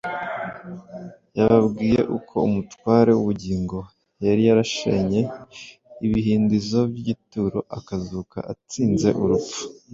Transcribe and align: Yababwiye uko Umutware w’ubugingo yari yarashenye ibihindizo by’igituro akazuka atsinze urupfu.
Yababwiye 1.37 2.01
uko 2.17 2.35
Umutware 2.47 3.09
w’ubugingo 3.13 3.77
yari 4.25 4.41
yarashenye 4.47 5.21
ibihindizo 6.05 6.79
by’igituro 6.93 7.59
akazuka 7.77 8.37
atsinze 8.51 9.09
urupfu. 9.23 9.61